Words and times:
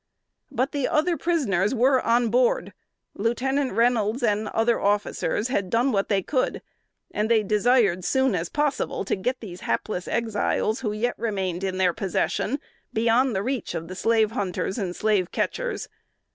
But 0.49 0.71
the 0.71 0.87
other 0.87 1.15
prisoners 1.15 1.75
were 1.75 2.01
on 2.01 2.29
board. 2.31 2.73
Lieutenant 3.13 3.73
Reynolds 3.73 4.23
and 4.23 4.47
other 4.47 4.79
officers 4.81 5.49
had 5.49 5.69
done 5.69 5.91
what 5.91 6.09
they 6.09 6.23
could, 6.23 6.63
and 7.11 7.29
they 7.29 7.43
desired 7.43 8.03
soon 8.03 8.33
as 8.33 8.49
possible 8.49 9.05
to 9.05 9.15
get 9.15 9.41
the 9.41 9.55
hapless 9.57 10.07
Exiles, 10.07 10.79
who 10.79 10.91
yet 10.91 11.19
remained 11.19 11.63
in 11.63 11.77
their 11.77 11.93
possession, 11.93 12.59
beyond 12.91 13.35
the 13.35 13.43
reach 13.43 13.75
of 13.75 13.95
slave 13.95 14.31
hunters 14.31 14.79
and 14.79 14.95
slave 14.95 15.29
catchers. 15.29 15.87